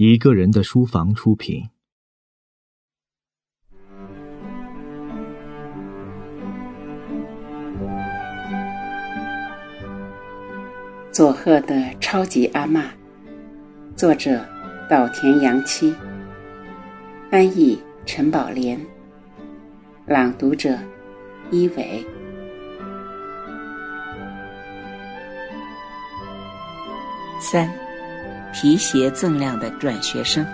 [0.00, 1.68] 一个人的书房出品。
[11.10, 12.84] 佐贺的超级阿嬷，
[13.96, 14.46] 作者
[14.88, 15.92] 岛田洋七，
[17.28, 17.76] 翻译
[18.06, 18.80] 陈宝莲，
[20.06, 20.78] 朗读者
[21.50, 22.06] 一伟。
[27.40, 27.68] 三，
[28.60, 30.44] 皮鞋锃亮的转学生。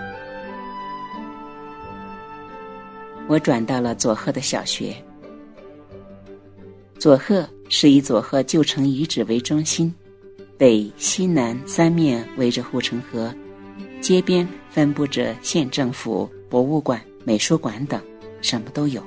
[3.27, 4.95] 我转到了佐贺的小学。
[6.99, 9.91] 佐贺是以佐贺旧城遗址为中心。
[10.55, 13.33] 北、西南三面围着护城河，
[14.01, 17.99] 街边分布着县政府、博物馆、美术馆等，
[18.39, 19.03] 什么都有。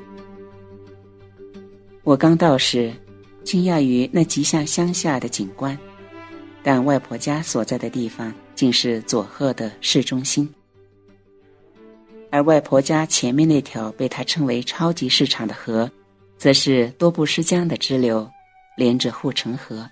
[2.02, 2.92] 我刚到时，
[3.44, 5.78] 惊讶于那极像乡下的景观，
[6.64, 10.52] 但外婆家所在的地方竟是佐贺的市中心，
[12.28, 15.88] 而外婆家前面那条被她称为“超级市场”的河，
[16.36, 18.28] 则是多布施江的支流，
[18.76, 19.88] 连着护城河。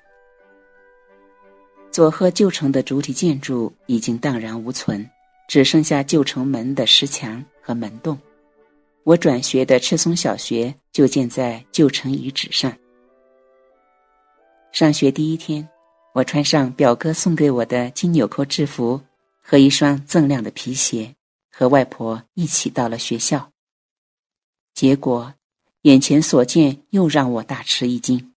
[1.93, 5.09] 佐贺旧城的主体建筑已经荡然无存，
[5.47, 8.19] 只剩下旧城门的石墙和门洞。
[9.05, 12.77] 我转学的赤松小学就建在旧城遗址上。
[14.73, 15.67] 上学第一天，
[16.17, 19.03] 我穿上表哥送给我的金纽扣制服
[19.43, 21.15] 和一双锃亮的皮鞋，
[21.51, 23.53] 和外婆一起到了学校。
[24.73, 25.35] 结果，
[25.83, 28.33] 眼前所见又让我大吃一惊。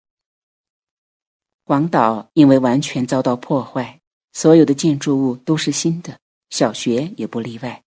[1.64, 4.02] 广岛因为完全遭到破坏，
[4.34, 6.20] 所有的建筑物都是新的，
[6.50, 7.82] 小学也不例外，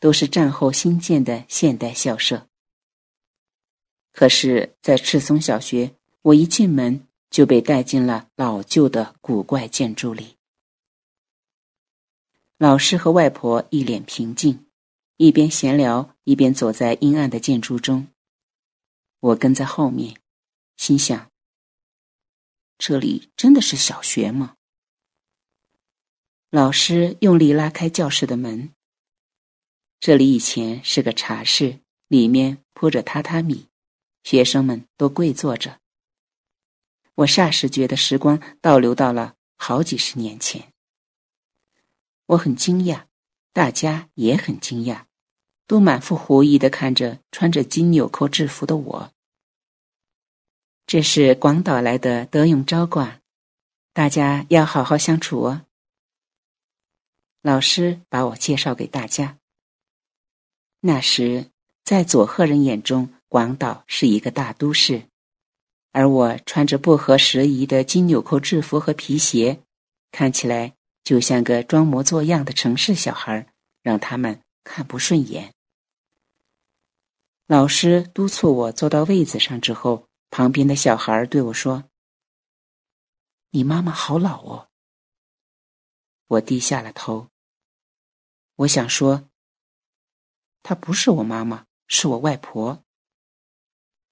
[0.00, 2.48] 都是战后新建的现代校舍。
[4.12, 10.36] 可是，在赤松小学，我一进门就被带进了老旧的古怪建筑里。
[12.58, 14.66] 老师和外婆一脸平静，
[15.18, 18.06] 一边闲聊一边走在阴暗的建筑中。
[19.20, 20.18] 我跟在后面，
[20.76, 21.30] 心想。
[22.78, 24.56] 这里真的是小学吗？
[26.50, 28.72] 老师用力拉开教室的门。
[29.98, 33.66] 这里以前是个茶室，里面铺着榻榻米，
[34.24, 35.80] 学生们都跪坐着。
[37.16, 40.72] 我霎时觉得时光倒流到了好几十年前。
[42.26, 43.04] 我很惊讶，
[43.52, 45.04] 大家也很惊讶，
[45.66, 49.12] 都满腹狐疑的看着穿着金纽扣制服的我。
[50.86, 53.20] 这是广岛来的德永昭广，
[53.92, 55.66] 大家要好好相处哦。
[57.42, 59.38] 老师把我介绍给大家。
[60.80, 61.50] 那时，
[61.82, 65.08] 在佐贺人眼中，广岛是一个大都市，
[65.96, 69.62] 而我穿着不合时宜的金纽扣制服和皮鞋，
[70.12, 73.46] 看起来就像个装模作样的城市小孩，
[73.80, 75.54] 让他们看不顺眼。
[77.46, 80.06] 老师督促我坐到位子上之后。
[80.28, 81.84] 旁边的小孩对我说
[83.50, 84.68] ：“你妈妈好老哦。”
[86.26, 87.28] 我低下了头。
[88.56, 89.30] 我想说
[90.62, 92.84] ：“她不是我妈妈，是我外婆。”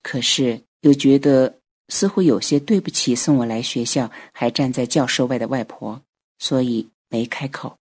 [0.03, 6.03] 可是又觉得似乎有些对不起送我来学校还站在教室外的外婆，
[6.39, 7.79] 所以没开口。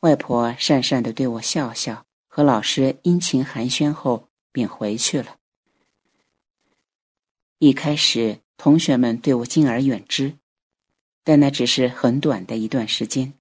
[0.00, 5.36] 外婆讪讪的对我笑笑，和老师殷勤寒暄后便回去了。
[7.58, 10.34] 一开始，同学们对我敬而远之，
[11.24, 13.32] 但那只是很短的一段时间。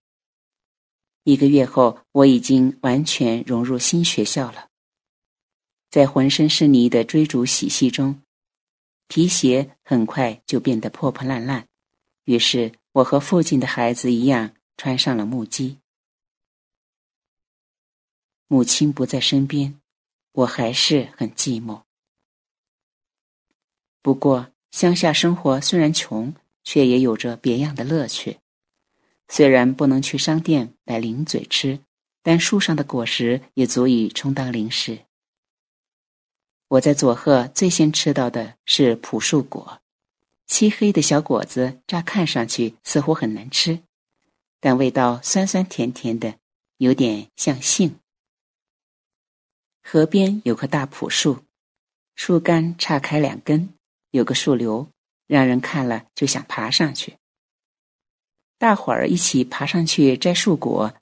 [1.24, 4.70] 一个月后，我已经完全融入新学校了。
[5.92, 8.20] 在浑身是泥的追逐嬉戏中，
[9.08, 11.68] 皮鞋很快就变得破破烂烂。
[12.26, 15.78] 于是，我和附近的孩子一样，穿上了木屐。
[18.48, 19.80] 母亲不在身边，
[20.32, 21.82] 我还是很寂寞。
[24.02, 28.38] 不过，乡下生活虽然穷，却也有着别样的乐趣。
[29.30, 31.80] 虽然不能去商店买零嘴吃，
[32.22, 35.07] 但树上的果实也足以充当零食。
[36.70, 39.82] 我在佐贺最先吃到的是朴树果，
[40.48, 43.80] 漆黑的小果子，乍看上去似乎很难吃，
[44.60, 46.36] 但味道酸酸甜甜的，
[46.78, 47.98] 有点像杏。
[49.82, 51.46] 河边有棵大朴树，
[52.16, 53.74] 树干岔开两根。
[54.12, 54.90] 有个树瘤，
[55.28, 57.18] 让人看了就想爬上去。
[58.58, 60.94] 大伙儿一起爬上去摘树果，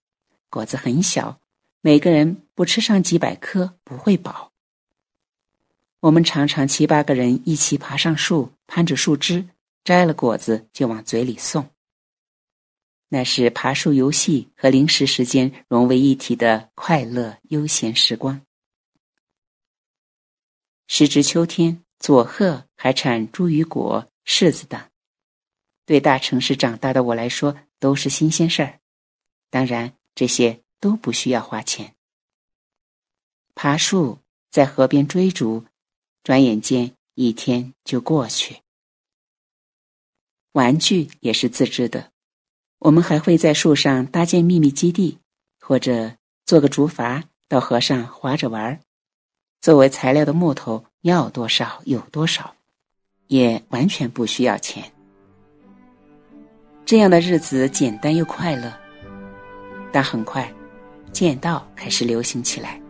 [0.50, 1.40] 果子很小，
[1.82, 4.52] 每个人不吃上几百颗不会饱。
[6.06, 9.44] 我们常常七八个人一起爬上树，攀着树枝，
[9.84, 11.68] 摘了果子就往嘴里送。
[13.10, 18.40] 那是爬树游戏和零食时间融为一体的快乐悠闲时光。
[20.86, 24.80] 时值秋天，佐贺还产茱萸果、柿子等，
[25.88, 28.80] 对大城市长大的我来说都是新鲜事儿。
[29.50, 31.96] 当然，这些都不需要花钱。
[33.56, 34.20] 爬树，
[34.52, 35.66] 在河边追逐，
[36.26, 38.58] 转眼间一天就过去。
[40.54, 42.10] 玩具也是自制的，
[42.80, 45.20] 我们还会在树上搭建秘密基地，
[45.60, 46.12] 或者
[46.44, 48.80] 做个竹筏到河上划着玩儿。
[49.62, 52.56] 作为材料的木头要多少有多少，
[53.28, 54.92] 也完全不需要钱。
[56.88, 58.76] 这样的日子简单又快乐，
[59.92, 60.52] 但很快，
[61.12, 62.82] 剑道开始流行起来。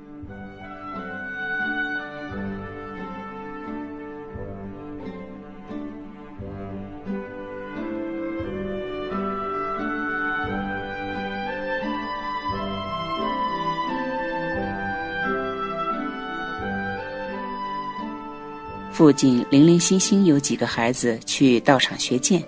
[18.95, 22.41] 附近零零星星有几个孩子去道场学剑，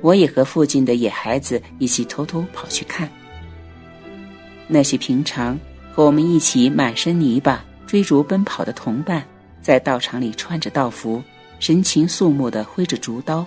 [0.00, 3.08] 我也和附近的野孩子一起偷偷跑去看。
[4.66, 5.56] 那些平常
[5.92, 9.24] 和我们一起满身泥巴追逐奔跑的同伴，
[9.62, 11.22] 在道场里穿着道服，
[11.60, 13.46] 神情肃穆地挥着竹刀，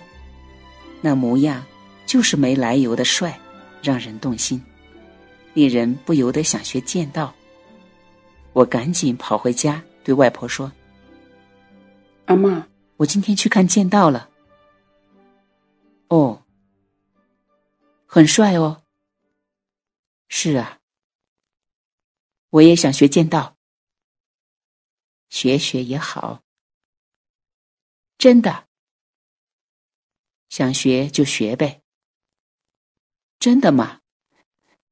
[1.01, 1.61] 那模样
[2.05, 3.37] 就是没来由的帅，
[3.83, 4.63] 让人动心，
[5.53, 7.33] 令人不由得想学剑道。
[8.53, 10.71] 我赶紧跑回家，对外婆说。
[12.29, 12.67] 阿妈，
[12.97, 14.29] 我今天去看剑道了。
[16.09, 16.43] 哦，
[18.05, 18.83] 很帅哦。
[20.27, 20.77] 是啊，
[22.51, 23.57] 我也想学剑道。
[25.31, 26.43] 学学也好。
[28.19, 28.67] 真的，
[30.49, 31.81] 想学就学呗。
[33.39, 34.01] 真的吗？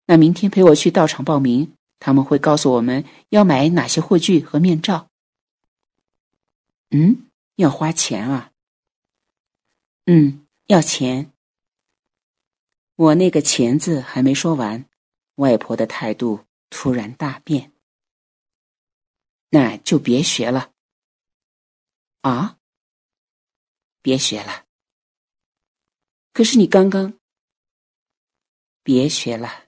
[0.08, 5.12] 那明天陪我去道场报名，他们会告诉我们要买哪些护具和面罩。
[6.90, 7.26] 嗯。
[7.58, 8.54] 要花钱啊！
[10.06, 11.34] 嗯，要钱。
[12.96, 14.88] 我那个“钱”字还没说完，
[15.36, 17.74] 外婆的态度突然大变。
[19.50, 20.72] 那就别学了。
[22.22, 22.60] 啊？
[24.04, 24.66] 别学了。
[26.34, 27.20] 可是你刚刚……
[28.84, 29.66] 别学了。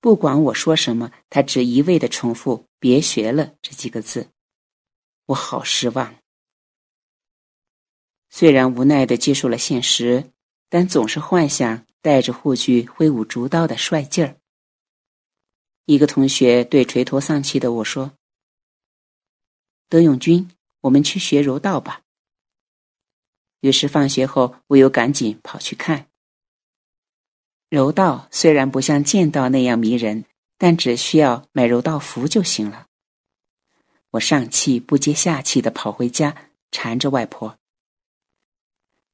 [0.00, 4.32] 不管我说什么，他只一味的重复“别学了”这几个字。
[5.26, 6.16] 我好失望。
[8.30, 10.32] 虽然无奈的接受了现实，
[10.68, 14.36] 但总是幻想带着护具挥舞竹刀的帅劲儿。
[15.84, 18.12] 一个同学对垂头丧气的我说
[19.88, 20.50] ：“德永军，
[20.80, 22.02] 我们去学柔道吧。”
[23.60, 26.08] 于是放学后，我又赶紧跑去看。
[27.70, 30.24] 柔道虽然不像剑道那样迷人，
[30.58, 32.86] 但只需要买柔道服就行了。
[34.10, 37.58] 我上气不接下气的跑回家，缠着外婆，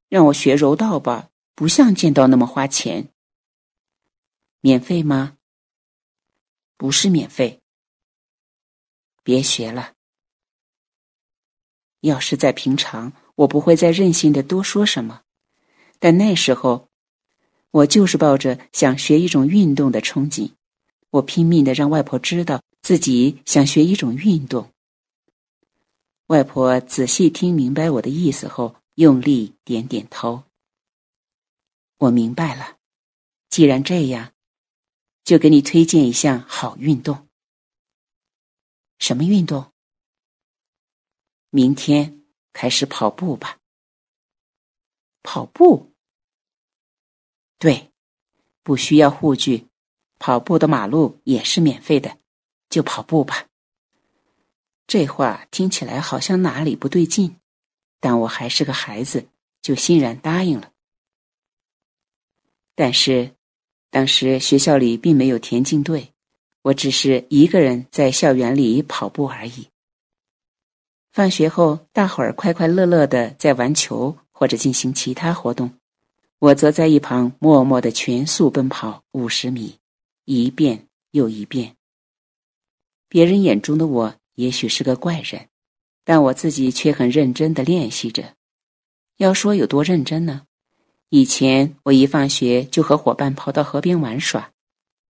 [0.09, 3.09] 让我学柔道吧，不像剑道那么花钱。
[4.61, 5.39] 免费吗？
[6.77, 7.61] 不是免费。
[9.25, 9.95] 别学了。
[12.01, 15.23] 要是在平常，我不会再任性的多说什么，
[15.99, 16.89] 但那时候，
[17.71, 20.51] 我就是抱着想学一种运动的憧憬，
[21.11, 24.72] 我拼命的让外婆知道自己想学一种运动。
[26.27, 30.45] 外婆仔细听明白我的意思后，用力点点头。
[31.99, 32.79] 我明白了，
[33.51, 34.33] 既然这样，
[35.25, 37.29] 就给你推荐一项好运动。
[38.99, 39.73] 什么运动？
[41.51, 43.59] 明天开始跑步吧。
[45.23, 45.93] 跑步？
[47.59, 47.93] 对，
[48.63, 49.69] 不需要护具，
[50.19, 52.19] 跑步的马路也是免费的，
[52.71, 53.47] 就跑步吧。
[54.93, 57.35] 这话听起来好像哪里不对劲，
[57.99, 59.27] 但我还是个孩子，
[59.63, 60.71] 就欣然答应了。
[62.75, 63.35] 但是，
[63.89, 66.13] 当时学校里并没有田径队，
[66.61, 69.67] 我只是一个人在校园里跑步而已。
[71.11, 75.73] 放学后，大伙儿快快乐乐的在玩球或者进行其他活动，
[76.39, 79.79] 我则在一旁默默的全速奔跑五十米，
[80.27, 81.75] 一遍又一遍。
[83.09, 84.15] 别人眼中的我。
[84.35, 85.49] 也许是个怪人，
[86.05, 88.35] 但我自己却很认真的练习着。
[89.17, 90.47] 要说有多认真呢？
[91.11, 94.53] 以前我一放学就和伙伴跑到河边玩耍，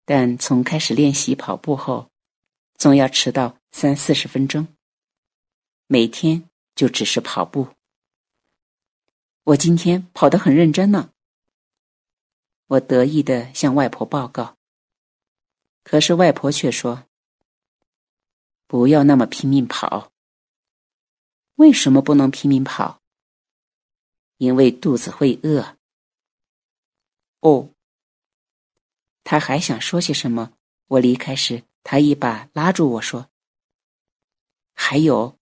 [0.05, 2.10] 但从开始练习跑步后，
[2.75, 4.67] 总要迟到三四十分钟。
[5.86, 7.67] 每天就只是跑步。
[9.43, 11.12] 我今天跑得很认真呢。
[12.67, 14.58] 我得意的向外婆报告。
[15.84, 17.03] 可是外婆却说
[18.74, 20.12] ：“不要那么拼命跑。
[21.58, 23.03] 为什么不能拼命跑？
[24.38, 25.77] 因为肚子会饿。”
[27.42, 27.70] 哦。
[29.24, 30.58] 他还想说些什么？
[30.88, 33.30] 我离开时，他一把拉住我说
[34.74, 35.38] ：“还有，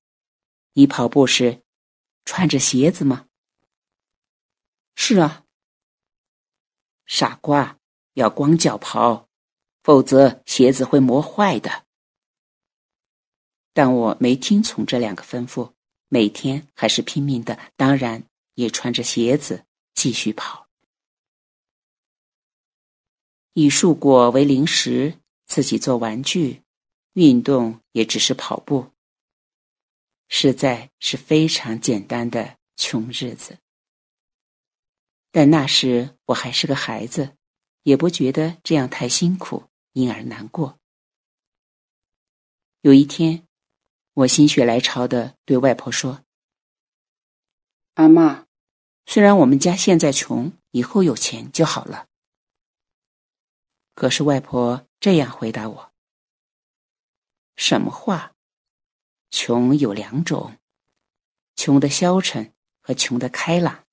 [0.73, 1.63] 你跑步时
[2.25, 3.29] 穿着鞋子吗
[4.93, 5.45] ？”“是啊。
[7.07, 7.79] ”“傻瓜，
[8.15, 9.29] 要光脚跑，
[9.83, 11.85] 否则鞋子会磨坏的。”
[13.73, 15.71] 但我没听从这两个吩咐，
[16.09, 18.23] 每天还是拼命的，当然
[18.55, 19.63] 也穿着鞋子
[19.93, 20.67] 继续跑。
[23.53, 25.13] 以树果为零食，
[25.45, 26.61] 自己做玩具，
[27.13, 28.91] 运动也只是跑步。
[30.29, 33.57] 实在是非常简单的穷日子。
[35.31, 37.35] 但那时我还是个孩子，
[37.83, 40.77] 也不觉得这样太辛苦，因而难过。
[42.81, 43.45] 有一天，
[44.13, 46.23] 我心血来潮的对外婆说
[47.95, 48.45] ：“阿妈，
[49.05, 52.07] 虽然我们家现在穷，以后有钱就好了。”
[53.95, 55.91] 可是外婆这样回答我
[57.55, 58.33] ：“什么话？
[59.29, 60.57] 穷有两种，
[61.55, 63.85] 穷的消沉和穷的开朗。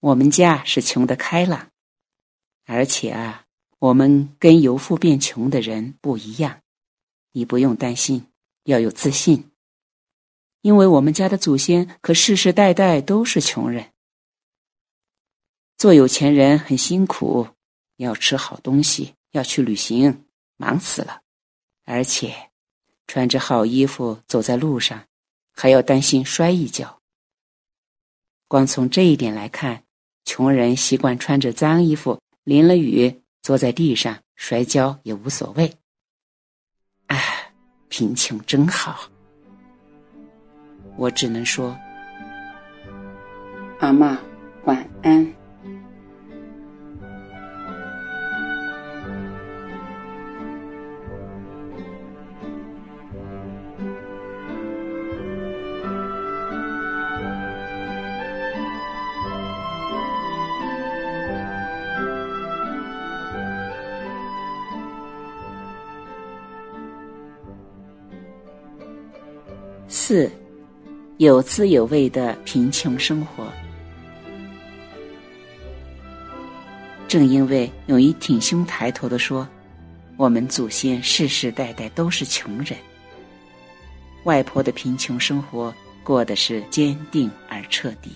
[0.00, 1.70] 我们家是穷的开朗，
[2.64, 3.44] 而且啊，
[3.80, 6.62] 我们跟由富变穷的人不一样。
[7.32, 8.29] 你不用担心，
[8.64, 9.50] 要有自信，
[10.62, 13.92] 因为我们家的祖先可世世代代都是穷人。
[15.76, 17.48] 做有钱人很辛苦。”
[18.00, 20.24] 要吃好东西，要去旅行，
[20.56, 21.20] 忙死了。
[21.84, 22.34] 而且，
[23.06, 25.06] 穿着好衣服走在路上，
[25.52, 27.02] 还要担心摔一跤。
[28.48, 29.84] 光从这一点来看，
[30.24, 35.70] 穷人习惯穿着脏衣服，淋了雨坐在地上摔跤也无所谓。
[37.90, 39.00] 贫穷真好。
[40.96, 41.76] 我只能说，
[43.80, 44.18] 阿妈
[44.64, 45.39] 晚安。
[70.10, 70.28] 四，
[71.18, 73.46] 有滋有味的贫穷生活。
[77.06, 79.48] 正因为勇于挺胸抬头的说，
[80.16, 82.76] 我们祖先世世代代都是穷人。
[84.24, 88.10] 外婆的贫穷生活过的是坚定而彻底。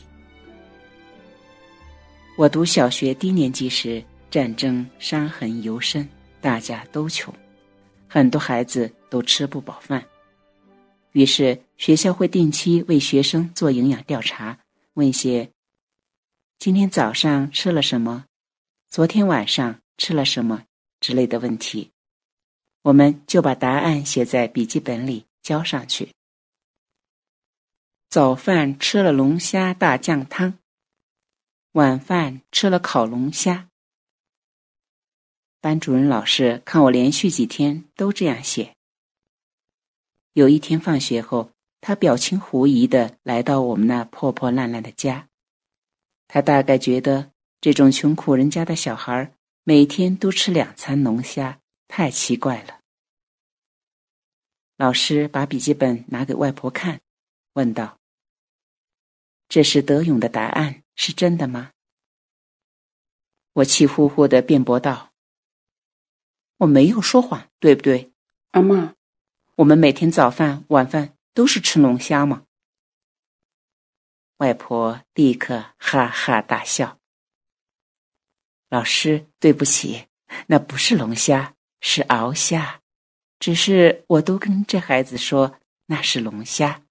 [2.36, 6.08] 我读小学低年级时，战争伤痕尤深，
[6.40, 7.32] 大家都穷，
[8.08, 10.04] 很多孩子都吃不饱饭。
[11.14, 14.58] 于是学校会定期为学生做营养调查，
[14.94, 15.48] 问些
[16.58, 18.24] “今天早上吃了什么，
[18.88, 20.64] 昨天晚上吃了什么”
[20.98, 21.92] 之类的问题，
[22.82, 26.08] 我们就把答案写在笔记本里交上去。
[28.08, 30.58] 早饭吃了龙虾大酱汤，
[31.72, 33.68] 晚饭吃了烤龙虾。
[35.60, 38.73] 班主任老师看我连续几天都这样写。
[40.34, 45.28] 有一天放学后，他表情狐疑的来到我们那破破烂烂的家。
[46.26, 52.80] 他大概觉得这种穷苦人家的小孩每天都吃两餐龙虾太奇怪了。
[54.76, 57.00] 老师把笔记本拿给外婆看，
[57.52, 58.00] 问道
[59.48, 61.70] ：“这是德勇的答案，是真的吗？”
[63.54, 65.12] 我气呼呼的辩驳道
[66.58, 68.12] ：“我没有说谎，对不对，
[68.50, 68.96] 阿妈？”
[69.56, 72.44] 我们每天早饭、晚饭都是吃龙虾吗？
[74.38, 76.98] 外婆立刻哈哈大笑。
[78.68, 80.08] 老师，对不起，
[80.48, 82.82] 那不是龙虾，是鳌虾。
[83.38, 86.82] 只是我都跟这孩子说那是龙虾。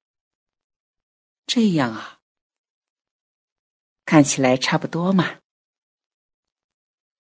[1.46, 2.22] 这样啊，
[4.06, 5.42] 看起来差不多嘛。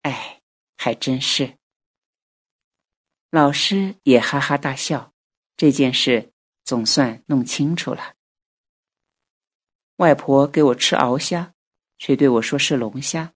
[0.03, 0.41] 哎，
[0.77, 1.57] 还真是。
[3.29, 5.12] 老师也哈哈大笑。
[5.55, 6.31] 这件事
[6.63, 8.15] 总算弄清楚了。
[9.97, 11.53] 外婆给我吃鳌虾，
[11.97, 13.33] 却对我说是龙虾。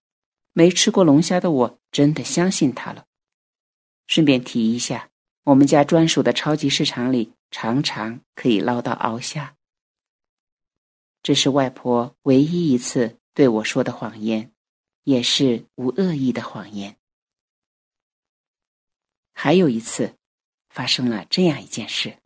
[0.54, 3.06] 没吃过龙虾的我，真的相信她了。
[4.08, 5.10] 顺便提一下，
[5.44, 9.56] 我们家专属的超级市场里常常可以捞到鳌虾。
[11.22, 14.52] 这是外婆唯一一次对我说的谎言，
[15.04, 16.98] 也是无恶意的谎言。
[19.34, 20.17] 还有一次，
[20.78, 22.20] 发生了这样一件事：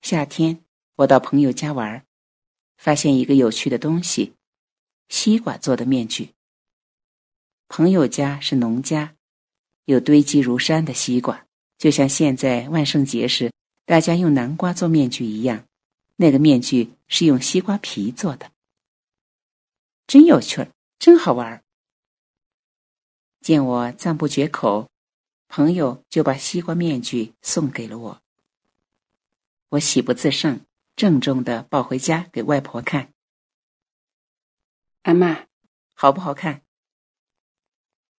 [0.00, 0.64] 夏天，
[0.96, 2.04] 我到朋友家玩，
[2.76, 4.32] 发现一个有趣的东西——
[5.08, 6.30] 西瓜做的面具。
[7.68, 9.14] 朋友家是农家，
[9.84, 11.46] 有堆积如山的西瓜，
[11.78, 13.52] 就像现在万圣节时
[13.86, 15.64] 大家用南瓜做面具一样。
[16.16, 18.50] 那个面具是用西瓜皮做的，
[20.08, 21.62] 真有趣儿，真好玩儿。
[23.40, 24.90] 见我赞不绝口，
[25.54, 28.22] 朋友就把西瓜面具送给了我。
[29.68, 30.64] 我喜不自胜，
[30.96, 33.12] 郑重的抱回家给外婆看。
[35.02, 35.44] 阿妈，
[35.92, 36.62] 好不好看？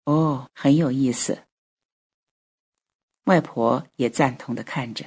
[0.03, 1.41] 哦，很有意思。
[3.23, 5.03] 外婆也赞同的看着。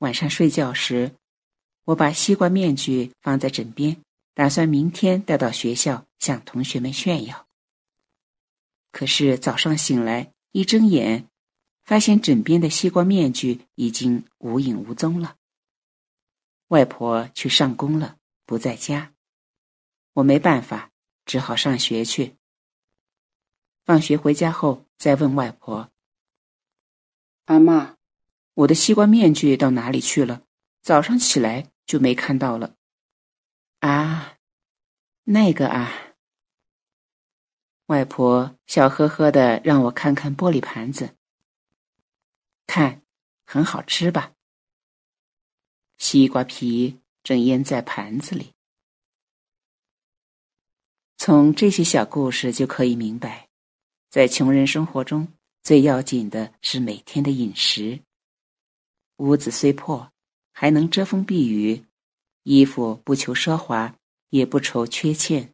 [0.00, 1.14] 晚上睡觉时。
[1.84, 4.02] 我把西瓜面具放在枕边，
[4.34, 7.46] 打算明天带到学校向同学们炫耀。
[8.90, 11.28] 可是早上醒来，一睁眼，
[11.82, 15.36] 发现枕边的西瓜面具已经无影无踪了。
[16.68, 19.12] 外婆去上工了，不在家，
[20.12, 20.92] 我没办法，
[21.24, 22.36] 只好上学去。
[23.84, 25.90] 放学回家后，再问外婆
[27.46, 27.96] ：“阿妈，
[28.54, 30.44] 我的西瓜面具到哪里去了？
[30.82, 32.76] 早上起来。”就没看到了，
[33.80, 34.38] 啊，
[35.24, 35.92] 那个啊，
[37.86, 41.14] 外婆笑呵呵的让我看看玻璃盘子，
[42.66, 43.02] 看，
[43.46, 44.32] 很好吃吧？
[45.98, 48.52] 西瓜皮正腌在盘子里。
[51.16, 53.48] 从这些小故事就可以明白，
[54.10, 55.28] 在穷人生活中
[55.62, 58.00] 最要紧的是每天的饮食。
[59.18, 60.10] 屋子虽破。
[60.56, 61.84] 还能遮风避雨，
[62.44, 63.92] 衣服不求奢华，
[64.30, 65.53] 也不愁缺欠，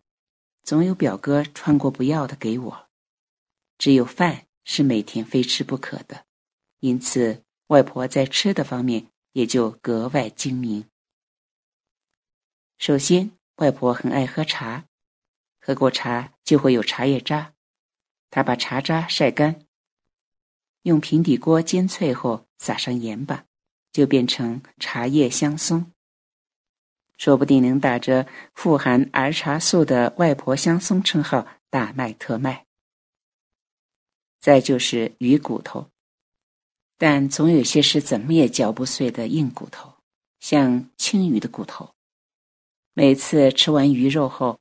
[0.70, 2.88] 总有表哥穿过不要的给我。
[3.76, 6.26] 只有饭是每天非吃不可的，
[6.78, 10.88] 因此外婆在吃的方面也就格外精明。
[12.78, 14.86] 首先，外婆很爱喝茶，
[15.60, 17.52] 喝过茶就会有茶叶渣，
[18.30, 19.66] 她把茶渣晒干，
[20.82, 23.44] 用平底锅煎脆后撒上盐巴。
[23.90, 25.90] 就变成茶叶香松，
[27.20, 32.64] 说不定能打着富含儿茶素的“外婆香松”称号大卖特卖。
[34.40, 35.86] 再就是鱼骨头，
[36.96, 39.92] 但总有些是怎么也嚼不碎的硬骨头，
[40.40, 41.90] 像青鱼的骨头。
[42.94, 44.58] 每次吃完鱼肉后，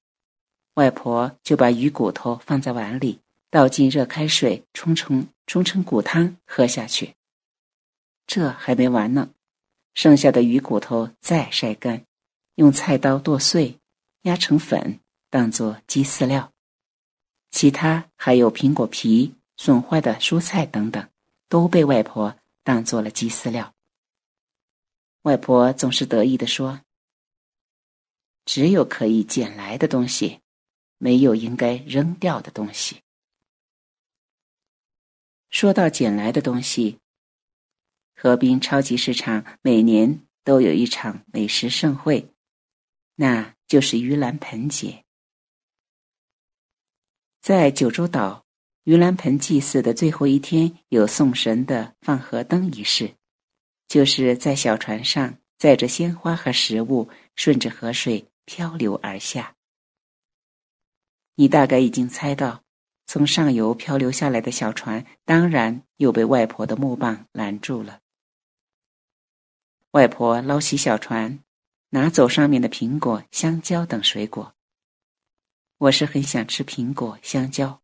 [0.74, 7.16] 外婆就把鱼骨头放在碗里，倒进热开水冲成冲成骨汤喝下去。
[8.28, 9.30] 这还没完呢，
[9.94, 12.06] 剩下的鱼骨头再晒干，
[12.60, 13.80] 用菜刀剁碎，
[14.24, 16.52] 压成粉，当做鸡饲料。
[17.52, 21.10] 其他还有苹果皮、损坏的蔬菜等等，
[21.48, 23.74] 都被外婆当做了鸡饲料。
[25.22, 26.82] 外婆总是得意地说
[28.44, 30.42] ：“只有可以捡来的东西，
[30.98, 33.02] 没有应该扔掉的东西。”
[35.50, 37.00] 说到捡来的东西。
[38.18, 42.30] 河滨超级市场每年都有一场美食盛会，
[43.22, 45.04] 那就是盂兰盆节。
[47.42, 48.46] 在九州岛，
[48.86, 53.14] 盂兰盆祭祀的最后一天有送神的放河灯仪式，
[53.90, 59.54] 就是在小船上载着鲜花和食物，顺着河水漂流而下。
[61.36, 62.64] 你大概已经猜到，
[63.06, 68.00] 从上游漂流下来的小船，当然又被外婆的木棒拦住了。
[69.92, 71.44] 外婆捞起小船，
[71.90, 74.56] 拿走上面的苹果、香蕉等水果。
[75.78, 77.82] 我是很想吃苹果、香蕉，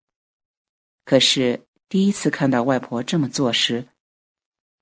[1.05, 3.87] 可是第一次看到外婆这么做时，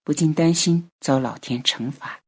[0.04, 2.22] 不禁担心遭老天惩罚。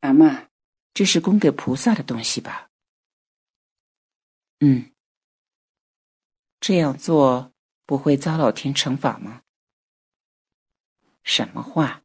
[0.00, 0.48] 阿妈，
[0.92, 2.70] 这是供给菩萨的东西吧？
[4.60, 4.92] 嗯，
[6.60, 7.52] 这样做
[7.86, 9.42] 不会遭老天惩罚吗？
[11.24, 12.02] 什么话？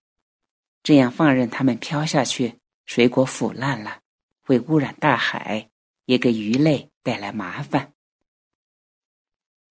[0.82, 4.02] 这样放任他们飘下去，水果腐烂了，
[4.42, 5.70] 会污染大海，
[6.06, 7.94] 也给鱼类带来麻烦。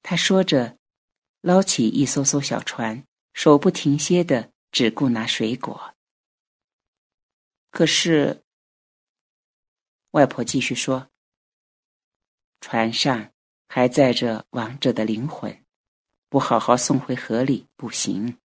[0.02, 0.78] 他说着，
[1.40, 5.94] 捞起一艘艘小船，手不停歇的只顾拿水果。
[7.70, 8.44] 可是，
[10.10, 11.10] 外婆继续说
[12.60, 13.32] ：“船上
[13.66, 15.64] 还载着亡者的灵魂，
[16.28, 18.38] 不好好送回河里不行。”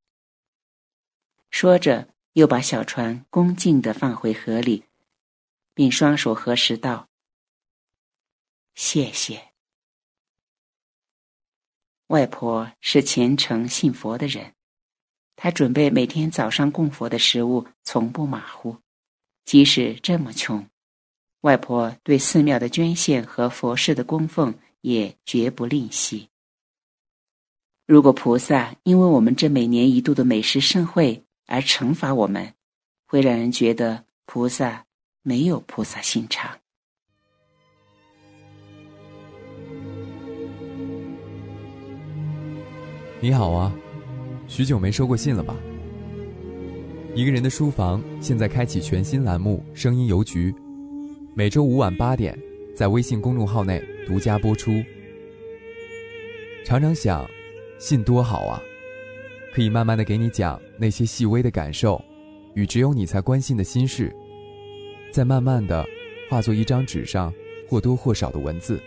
[1.52, 2.08] 说着。
[2.34, 4.86] 又把小船恭敬的放回河里，
[5.74, 7.10] 并双手合十道
[8.76, 9.52] ：“谢谢。”
[12.08, 14.54] 外婆是虔诚信佛的人，
[15.36, 18.78] 她准备每天早上供佛的食物从不马虎，
[19.46, 20.68] 即使这么穷，
[21.42, 26.30] 外婆对寺庙的捐献和佛事的供奉也绝不吝惜。
[27.86, 32.54] 如果菩萨因为我们这每年一度的美食盛会而惩罚我们，
[33.06, 34.86] 会让人觉得菩萨
[35.22, 36.50] 没有菩萨心肠。
[43.20, 43.70] 你好啊，
[44.48, 45.54] 许久没收过信了吧？
[47.14, 50.54] 一个人的书房现在开启全新栏目《声音邮局》，
[51.36, 52.34] 每周五晚八点
[52.74, 54.82] 在微信公众号内独家播出。
[56.64, 57.30] 常常想，
[57.78, 58.62] 信多好啊，
[59.54, 62.04] 可以慢慢的给你讲那些细微的感受，
[62.54, 64.16] 与只有你才关心的心事，
[65.12, 65.86] 再慢慢的
[66.30, 67.34] 化作一张纸上
[67.68, 68.82] 或多或少的文字。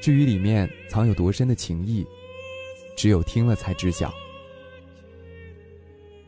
[0.00, 2.06] 至于里面藏有多深的情谊。
[2.96, 4.12] 只有听了才知晓。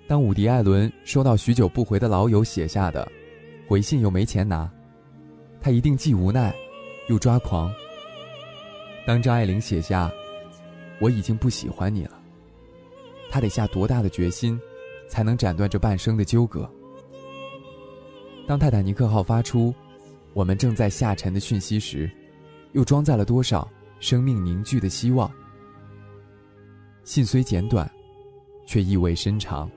[0.06, 3.10] 当伍迪·艾伦收到许久不回的老友写下的
[3.66, 4.70] 回信，又没钱拿，
[5.60, 6.54] 他一定既无奈
[7.08, 7.74] 又抓狂。
[9.04, 10.08] 当张爱玲写下
[11.02, 12.19] “我已经不喜欢你了”，
[13.30, 14.60] 他得下多大的决心，
[15.08, 16.68] 才能斩断这半生的纠葛？
[18.46, 19.72] 当泰坦尼克号发出
[20.34, 22.10] “我们正在下沉”的讯息时，
[22.72, 25.30] 又装载了多少生命凝聚的希望？
[27.04, 27.88] 信虽简短，
[28.66, 29.70] 却意味深长。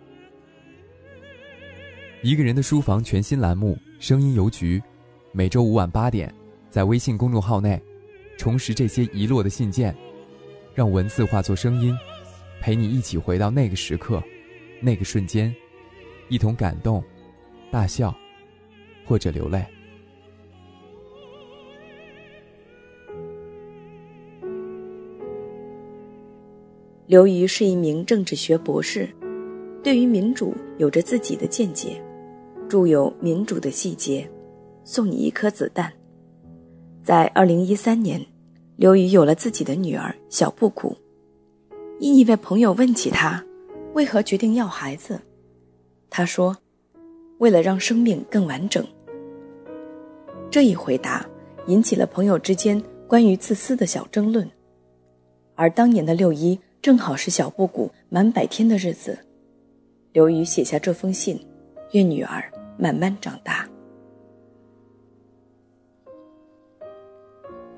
[2.24, 4.80] 一个人的书房全新栏目《声音邮局》，
[5.32, 6.34] 每周五晚八点，
[6.70, 7.82] 在微信公众号内，
[8.38, 9.96] 重拾这些遗落的信件，
[10.74, 11.96] 让文字化作声音，
[12.64, 14.24] 陪你一起回到那个时刻，
[14.80, 15.54] 那个瞬间，
[16.30, 17.04] 一同感动、
[17.70, 18.16] 大笑，
[19.06, 19.62] 或者流泪。
[27.06, 29.10] 刘瑜是一名政治学博士，
[29.84, 32.02] 对于民主有着自己的见解，
[32.70, 34.22] 著有《民主的细节》
[34.86, 35.92] 《送你一颗子弹》。
[37.04, 38.26] 在二零一三年，
[38.78, 40.96] 刘瑜有了自己的女儿小布谷。
[42.00, 43.44] 因一位朋友问起他，
[43.94, 45.22] 为何决定要孩子，
[46.10, 46.58] 他说
[47.40, 48.86] ：“为了让生命更完整。”
[50.52, 51.26] 这一回答
[51.68, 54.50] 引起了朋友之间关于自私的小争论，
[55.56, 56.60] 而当年的六一。
[56.82, 59.18] 正好是小布谷满百天的日子，
[60.12, 61.40] 刘瑜写下这封信，
[61.94, 62.44] 愿女儿
[62.78, 63.66] 慢慢长大。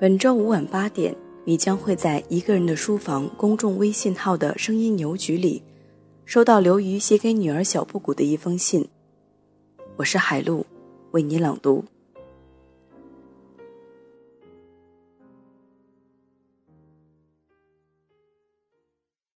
[0.00, 1.14] 本周五晚八点，
[1.48, 5.62] 你将会在一个人的书房公众微信号的声音邮局里，
[6.24, 8.84] 收到刘瑜写给女儿小布谷的一封信。
[9.94, 10.66] 我是海璐，
[11.12, 11.84] 为你朗读。